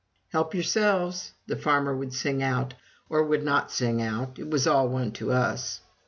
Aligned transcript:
"Help 0.29 0.55
yourselves!" 0.55 1.33
the 1.45 1.55
farmers 1.55 1.95
would 1.99 2.11
sing 2.11 2.41
out, 2.41 2.73
or 3.07 3.21
would 3.21 3.43
not 3.43 3.69
sing 3.71 4.01
out. 4.01 4.39
It 4.39 4.49
was 4.49 4.65
all 4.65 4.87
one 4.89 5.11
to 5.11 5.31
us. 5.31 5.81